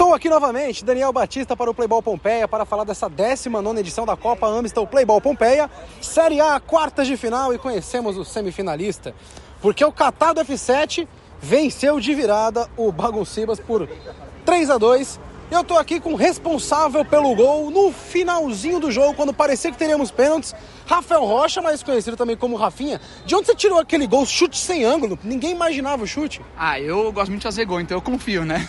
Estou 0.00 0.14
aqui 0.14 0.30
novamente, 0.30 0.82
Daniel 0.82 1.12
Batista 1.12 1.54
para 1.54 1.70
o 1.70 1.74
Playball 1.74 2.02
Pompeia 2.02 2.48
para 2.48 2.64
falar 2.64 2.84
dessa 2.84 3.06
19 3.06 3.80
edição 3.80 4.06
da 4.06 4.16
Copa 4.16 4.46
Amistel 4.46 4.86
Playball 4.86 5.20
Pompeia, 5.20 5.68
Série 6.00 6.40
A, 6.40 6.58
quartas 6.58 7.06
de 7.06 7.18
final 7.18 7.52
e 7.52 7.58
conhecemos 7.58 8.16
o 8.16 8.24
semifinalista, 8.24 9.14
porque 9.60 9.84
o 9.84 9.92
Catado 9.92 10.40
F7 10.40 11.06
venceu 11.38 12.00
de 12.00 12.14
virada 12.14 12.66
o 12.78 12.90
Baguncibas 12.90 13.60
por 13.60 13.86
3 14.46 14.70
a 14.70 14.78
2 14.78 15.20
eu 15.50 15.64
tô 15.64 15.76
aqui 15.76 16.00
com 16.00 16.14
o 16.14 16.16
responsável 16.16 17.04
pelo 17.04 17.34
gol 17.34 17.70
no 17.70 17.92
finalzinho 17.92 18.80
do 18.80 18.90
jogo, 18.90 19.14
quando 19.14 19.34
parecia 19.34 19.70
que 19.72 19.76
teríamos 19.76 20.10
pênaltis. 20.10 20.54
Rafael 20.86 21.24
Rocha, 21.24 21.60
mais 21.60 21.82
conhecido 21.82 22.16
também 22.16 22.36
como 22.36 22.54
Rafinha. 22.54 23.00
De 23.26 23.34
onde 23.34 23.46
você 23.46 23.54
tirou 23.56 23.80
aquele 23.80 24.06
gol, 24.06 24.24
chute 24.24 24.56
sem 24.56 24.84
ângulo? 24.84 25.18
Ninguém 25.24 25.50
imaginava 25.50 26.04
o 26.04 26.06
chute. 26.06 26.40
Ah, 26.56 26.80
eu 26.80 27.12
gosto 27.12 27.30
muito 27.30 27.40
de 27.40 27.48
fazer 27.48 27.64
gol, 27.64 27.80
então 27.80 27.98
eu 27.98 28.02
confio, 28.02 28.44
né? 28.44 28.66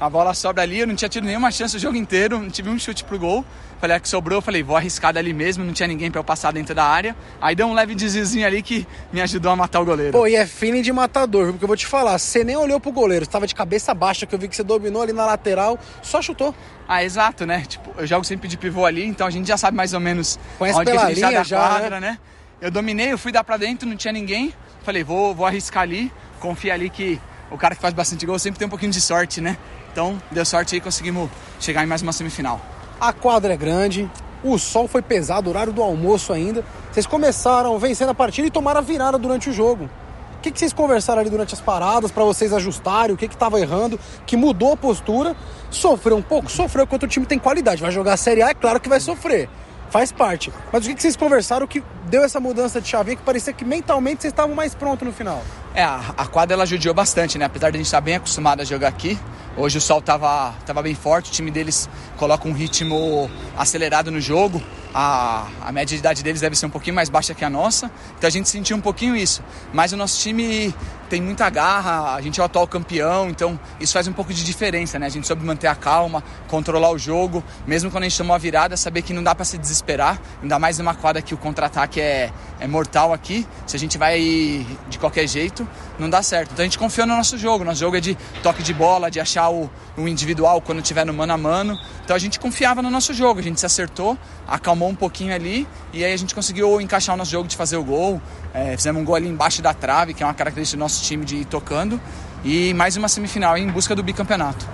A 0.00 0.08
bola 0.08 0.32
sobra 0.32 0.62
ali, 0.62 0.78
eu 0.80 0.86
não 0.86 0.94
tinha 0.94 1.10
tido 1.10 1.24
nenhuma 1.24 1.50
chance 1.50 1.76
o 1.76 1.78
jogo 1.78 1.94
inteiro, 1.94 2.38
não 2.38 2.48
tive 2.48 2.70
um 2.70 2.78
chute 2.78 3.04
pro 3.04 3.18
gol. 3.18 3.44
Falei, 3.78 3.94
a 3.94 3.96
ah, 3.98 4.00
que 4.00 4.08
sobrou, 4.08 4.38
eu 4.38 4.42
falei, 4.42 4.62
vou 4.62 4.74
arriscar 4.74 5.12
dali 5.12 5.34
mesmo, 5.34 5.62
não 5.62 5.74
tinha 5.74 5.86
ninguém 5.86 6.10
para 6.10 6.18
eu 6.18 6.24
passar 6.24 6.54
dentro 6.54 6.74
da 6.74 6.84
área. 6.84 7.14
Aí 7.38 7.54
deu 7.54 7.66
um 7.66 7.74
leve 7.74 7.94
desviozinho 7.94 8.46
ali 8.46 8.62
que 8.62 8.86
me 9.12 9.20
ajudou 9.20 9.52
a 9.52 9.56
matar 9.56 9.78
o 9.78 9.84
goleiro. 9.84 10.12
Pô, 10.12 10.26
e 10.26 10.34
é 10.34 10.46
feeling 10.46 10.80
de 10.80 10.90
matador? 10.90 11.50
Porque 11.50 11.64
eu 11.64 11.68
vou 11.68 11.76
te 11.76 11.86
falar, 11.86 12.18
você 12.18 12.42
nem 12.42 12.56
olhou 12.56 12.80
pro 12.80 12.90
goleiro, 12.92 13.24
estava 13.24 13.46
de 13.46 13.54
cabeça 13.54 13.92
baixa, 13.92 14.24
que 14.24 14.34
eu 14.34 14.38
vi 14.38 14.48
que 14.48 14.56
você 14.56 14.62
dominou 14.62 15.02
ali 15.02 15.12
na 15.12 15.26
lateral, 15.26 15.78
só 16.02 16.22
chutou. 16.22 16.54
Ah, 16.88 17.04
exato, 17.04 17.44
né? 17.44 17.64
Tipo, 17.68 17.90
eu 17.98 18.06
jogo 18.06 18.24
sempre 18.24 18.48
de 18.48 18.56
pivô 18.56 18.86
ali, 18.86 19.04
então 19.04 19.26
a 19.26 19.30
gente 19.30 19.46
já 19.46 19.58
sabe 19.58 19.76
mais 19.76 19.92
ou 19.92 20.00
menos 20.00 20.38
Conhece 20.58 20.78
onde 20.78 20.90
pela 20.90 21.04
a 21.04 21.08
gente 21.08 21.16
linha, 21.16 21.44
já, 21.44 21.58
quadra, 21.58 22.00
né? 22.00 22.10
né? 22.12 22.18
Eu 22.58 22.70
dominei, 22.70 23.12
eu 23.12 23.18
fui 23.18 23.32
dar 23.32 23.44
pra 23.44 23.58
dentro, 23.58 23.86
não 23.86 23.96
tinha 23.96 24.12
ninguém. 24.12 24.54
Falei, 24.82 25.04
vou, 25.04 25.34
vou 25.34 25.46
arriscar 25.46 25.82
ali, 25.82 26.10
confia 26.38 26.72
ali 26.72 26.88
que 26.88 27.20
o 27.50 27.58
cara 27.58 27.74
que 27.74 27.80
faz 27.80 27.94
bastante 27.94 28.24
gol 28.24 28.38
sempre 28.38 28.58
tem 28.58 28.66
um 28.66 28.70
pouquinho 28.70 28.92
de 28.92 29.00
sorte, 29.00 29.40
né? 29.40 29.56
Então 29.92 30.20
deu 30.30 30.44
sorte 30.44 30.74
aí, 30.74 30.80
conseguimos 30.80 31.28
chegar 31.58 31.82
em 31.82 31.86
mais 31.86 32.02
uma 32.02 32.12
semifinal. 32.12 32.60
A 33.00 33.12
quadra 33.12 33.54
é 33.54 33.56
grande, 33.56 34.10
o 34.42 34.58
sol 34.58 34.86
foi 34.86 35.02
pesado, 35.02 35.50
horário 35.50 35.72
do 35.72 35.82
almoço 35.82 36.32
ainda. 36.32 36.64
Vocês 36.90 37.06
começaram 37.06 37.78
vencendo 37.78 38.10
a 38.10 38.14
partida 38.14 38.46
e 38.46 38.50
tomaram 38.50 38.78
a 38.78 38.82
virada 38.82 39.18
durante 39.18 39.50
o 39.50 39.52
jogo. 39.52 39.90
O 40.36 40.42
que, 40.42 40.50
que 40.50 40.58
vocês 40.58 40.72
conversaram 40.72 41.20
ali 41.20 41.28
durante 41.28 41.54
as 41.54 41.60
paradas 41.60 42.10
para 42.10 42.24
vocês 42.24 42.52
ajustarem? 42.52 43.14
O 43.14 43.18
que 43.18 43.26
estava 43.26 43.60
errando? 43.60 44.00
Que 44.24 44.36
mudou 44.36 44.72
a 44.72 44.76
postura? 44.76 45.36
Sofreu 45.70 46.16
um 46.16 46.22
pouco? 46.22 46.50
Sofreu, 46.50 46.84
enquanto 46.84 47.02
o 47.02 47.08
time 47.08 47.26
tem 47.26 47.38
qualidade. 47.38 47.82
Vai 47.82 47.90
jogar 47.90 48.14
a 48.14 48.16
Série 48.16 48.40
A, 48.40 48.48
é 48.48 48.54
claro 48.54 48.80
que 48.80 48.88
vai 48.88 49.00
sofrer 49.00 49.48
faz 49.90 50.12
parte. 50.12 50.52
Mas 50.72 50.86
o 50.86 50.94
que, 50.94 51.02
vocês 51.02 51.16
conversaram 51.16 51.66
que 51.66 51.82
deu 52.08 52.22
essa 52.22 52.40
mudança 52.40 52.80
de 52.80 52.88
chavinha 52.88 53.16
que 53.16 53.22
parecia 53.22 53.52
que 53.52 53.64
mentalmente 53.64 54.22
vocês 54.22 54.32
estavam 54.32 54.54
mais 54.54 54.74
prontos 54.74 55.06
no 55.06 55.12
final? 55.12 55.42
É, 55.74 55.84
a 55.84 56.26
quadra 56.26 56.54
ela 56.54 56.66
judiou 56.66 56.92
bastante, 56.92 57.38
né? 57.38 57.44
Apesar 57.44 57.70
de 57.70 57.76
a 57.76 57.78
gente 57.78 57.86
estar 57.86 58.00
bem 58.00 58.16
acostumado 58.16 58.60
a 58.60 58.64
jogar 58.64 58.88
aqui, 58.88 59.16
hoje 59.56 59.78
o 59.78 59.80
sol 59.80 60.02
tava, 60.02 60.52
tava 60.66 60.82
bem 60.82 60.94
forte, 60.94 61.30
o 61.30 61.32
time 61.32 61.50
deles 61.50 61.88
coloca 62.16 62.48
um 62.48 62.52
ritmo 62.52 63.30
acelerado 63.56 64.10
no 64.10 64.20
jogo 64.20 64.60
a, 64.94 65.46
a 65.62 65.72
média 65.72 65.96
de 65.96 66.00
idade 66.00 66.22
deles 66.22 66.40
deve 66.40 66.56
ser 66.56 66.66
um 66.66 66.70
pouquinho 66.70 66.94
mais 66.96 67.08
baixa 67.08 67.34
que 67.34 67.44
a 67.44 67.50
nossa, 67.50 67.90
então 68.16 68.26
a 68.28 68.30
gente 68.30 68.48
sentiu 68.48 68.76
um 68.76 68.80
pouquinho 68.80 69.16
isso. 69.16 69.42
Mas 69.72 69.92
o 69.92 69.96
nosso 69.96 70.20
time 70.20 70.74
tem 71.08 71.20
muita 71.20 71.50
garra, 71.50 72.14
a 72.14 72.20
gente 72.20 72.38
é 72.38 72.42
o 72.42 72.46
atual 72.46 72.66
campeão, 72.68 73.28
então 73.28 73.58
isso 73.80 73.92
faz 73.92 74.06
um 74.06 74.12
pouco 74.12 74.32
de 74.32 74.44
diferença, 74.44 74.98
né? 74.98 75.06
A 75.06 75.10
gente 75.10 75.26
soube 75.26 75.44
manter 75.44 75.66
a 75.66 75.74
calma, 75.74 76.22
controlar 76.46 76.90
o 76.90 76.98
jogo, 76.98 77.42
mesmo 77.66 77.90
quando 77.90 78.04
a 78.04 78.08
gente 78.08 78.16
tomou 78.16 78.34
a 78.34 78.38
virada, 78.38 78.76
saber 78.76 79.02
que 79.02 79.12
não 79.12 79.22
dá 79.22 79.34
para 79.34 79.44
se 79.44 79.58
desesperar, 79.58 80.20
ainda 80.40 80.58
mais 80.58 80.78
numa 80.78 80.94
quadra 80.94 81.20
que 81.20 81.34
o 81.34 81.36
contra-ataque 81.36 82.00
é, 82.00 82.30
é 82.60 82.66
mortal 82.68 83.12
aqui. 83.12 83.46
Se 83.66 83.76
a 83.76 83.78
gente 83.78 83.98
vai 83.98 84.64
de 84.88 84.98
qualquer 84.98 85.26
jeito, 85.26 85.68
não 85.98 86.08
dá 86.08 86.22
certo. 86.22 86.52
Então 86.52 86.62
a 86.62 86.66
gente 86.66 86.78
confiou 86.78 87.06
no 87.08 87.16
nosso 87.16 87.36
jogo, 87.36 87.64
nosso 87.64 87.80
jogo 87.80 87.96
é 87.96 88.00
de 88.00 88.16
toque 88.40 88.62
de 88.62 88.72
bola, 88.72 89.10
de 89.10 89.18
achar 89.18 89.50
o, 89.50 89.68
o 89.96 90.06
individual 90.06 90.60
quando 90.60 90.80
tiver 90.80 91.04
no 91.04 91.12
mano 91.12 91.32
a 91.32 91.38
mano. 91.38 91.76
Então 92.04 92.14
a 92.14 92.18
gente 92.20 92.38
confiava 92.38 92.80
no 92.82 92.90
nosso 92.90 93.12
jogo, 93.12 93.40
a 93.40 93.42
gente 93.42 93.58
se 93.58 93.66
acertou, 93.66 94.16
acalmou 94.46 94.79
acalmou 94.80 94.88
um 94.88 94.94
pouquinho 94.94 95.34
ali 95.34 95.68
e 95.92 96.02
aí 96.02 96.12
a 96.12 96.16
gente 96.16 96.34
conseguiu 96.34 96.80
encaixar 96.80 97.14
o 97.14 97.18
nosso 97.18 97.30
jogo 97.30 97.46
de 97.46 97.56
fazer 97.56 97.76
o 97.76 97.84
gol. 97.84 98.20
É, 98.54 98.74
fizemos 98.76 99.02
um 99.02 99.04
gol 99.04 99.14
ali 99.14 99.28
embaixo 99.28 99.60
da 99.60 99.74
trave, 99.74 100.14
que 100.14 100.22
é 100.22 100.26
uma 100.26 100.34
característica 100.34 100.76
do 100.76 100.80
nosso 100.80 101.02
time 101.04 101.24
de 101.24 101.36
ir 101.36 101.44
tocando. 101.44 102.00
E 102.42 102.72
mais 102.72 102.96
uma 102.96 103.08
semifinal 103.08 103.58
em 103.58 103.68
busca 103.68 103.94
do 103.94 104.02
bicampeonato. 104.02 104.66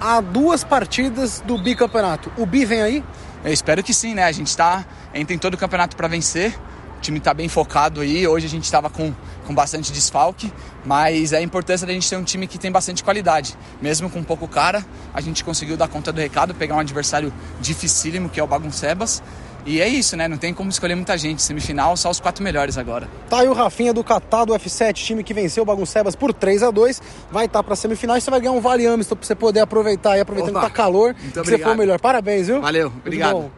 Há 0.00 0.20
duas 0.20 0.64
partidas 0.64 1.40
do 1.46 1.56
bicampeonato. 1.56 2.32
O 2.36 2.44
bi 2.44 2.64
vem 2.64 2.82
aí? 2.82 3.04
Eu 3.44 3.52
espero 3.52 3.82
que 3.82 3.94
sim, 3.94 4.14
né? 4.14 4.24
A 4.24 4.32
gente 4.32 4.48
está 4.48 4.84
entra 5.14 5.34
em 5.34 5.38
todo 5.38 5.54
o 5.54 5.56
campeonato 5.56 5.96
para 5.96 6.08
vencer. 6.08 6.58
O 6.98 7.00
time 7.00 7.18
está 7.18 7.32
bem 7.32 7.48
focado 7.48 8.00
aí. 8.00 8.26
Hoje 8.26 8.46
a 8.46 8.48
gente 8.48 8.64
estava 8.64 8.90
com, 8.90 9.14
com 9.46 9.54
bastante 9.54 9.92
desfalque, 9.92 10.52
mas 10.84 11.32
é 11.32 11.38
a 11.38 11.42
importância 11.42 11.86
da 11.86 11.92
gente 11.92 12.10
ter 12.10 12.16
um 12.16 12.24
time 12.24 12.46
que 12.46 12.58
tem 12.58 12.72
bastante 12.72 13.04
qualidade. 13.04 13.56
Mesmo 13.80 14.10
com 14.10 14.22
pouco 14.22 14.48
cara, 14.48 14.84
a 15.14 15.20
gente 15.20 15.44
conseguiu 15.44 15.76
dar 15.76 15.86
conta 15.88 16.12
do 16.12 16.20
recado, 16.20 16.54
pegar 16.54 16.74
um 16.74 16.80
adversário 16.80 17.32
dificílimo 17.60 18.28
que 18.28 18.40
é 18.40 18.42
o 18.42 18.46
Baguncebas. 18.46 19.22
E 19.64 19.80
é 19.80 19.88
isso, 19.88 20.16
né? 20.16 20.26
Não 20.26 20.36
tem 20.36 20.52
como 20.54 20.70
escolher 20.70 20.94
muita 20.94 21.16
gente. 21.16 21.42
Semifinal, 21.42 21.96
só 21.96 22.10
os 22.10 22.18
quatro 22.18 22.42
melhores 22.42 22.78
agora. 22.78 23.08
Tá 23.28 23.40
aí 23.40 23.48
o 23.48 23.52
Rafinha 23.52 23.92
do 23.92 24.02
Catado 24.02 24.52
F7, 24.54 24.94
time 24.94 25.22
que 25.22 25.34
venceu 25.34 25.62
o 25.62 25.66
Baguncebas 25.66 26.16
por 26.16 26.32
3 26.32 26.62
a 26.62 26.70
2 26.70 27.02
Vai 27.30 27.44
estar 27.44 27.60
tá 27.60 27.62
pra 27.62 27.76
semifinal 27.76 28.16
e 28.16 28.20
você 28.20 28.30
vai 28.30 28.40
ganhar 28.40 28.52
um 28.52 28.60
Vale 28.60 28.86
Amiston 28.86 29.14
pra 29.14 29.26
você 29.26 29.34
poder 29.34 29.60
aproveitar 29.60 30.12
aí, 30.12 30.20
aproveitando 30.20 30.56
Opa, 30.56 30.66
que 30.66 30.72
tá 30.72 30.82
calor. 30.82 31.14
Muito 31.14 31.32
que 31.32 31.38
obrigado. 31.38 31.58
você 31.58 31.64
for 31.64 31.74
o 31.74 31.78
melhor. 31.78 32.00
Parabéns, 32.00 32.46
viu? 32.46 32.60
Valeu, 32.60 32.86
obrigado. 32.86 33.52